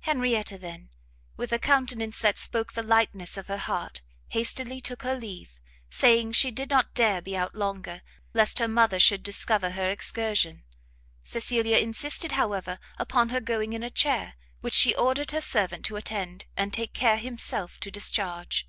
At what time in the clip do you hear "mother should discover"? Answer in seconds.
8.68-9.70